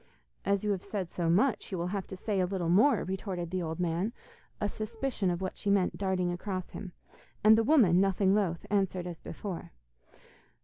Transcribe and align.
'As 0.45 0.63
you 0.63 0.71
have 0.71 0.81
said 0.81 1.11
so 1.11 1.29
much 1.29 1.71
you 1.71 1.77
will 1.77 1.85
have 1.93 2.07
to 2.07 2.15
say 2.17 2.39
a 2.39 2.47
little 2.47 2.69
more,' 2.69 3.03
retorted 3.03 3.51
the 3.51 3.61
old 3.61 3.79
man, 3.79 4.13
a 4.59 4.67
suspicion 4.67 5.29
of 5.29 5.41
what 5.41 5.55
she 5.57 5.69
meant 5.69 5.95
darting 5.99 6.31
across 6.31 6.71
him; 6.71 6.93
and 7.43 7.55
the 7.55 7.63
woman, 7.63 8.01
nothing 8.01 8.33
loth, 8.33 8.65
answered 8.71 9.05
as 9.05 9.19
before. 9.21 9.73